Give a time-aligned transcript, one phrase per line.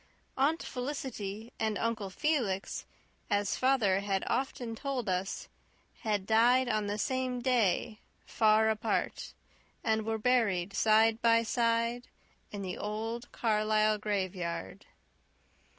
[0.35, 2.85] Aunt Felicity and Uncle Felix,
[3.29, 5.47] as father had often told us,
[5.99, 9.35] had died on the same day, far apart,
[9.83, 12.07] and were buried side by side
[12.51, 14.87] in the old Carlisle graveyard.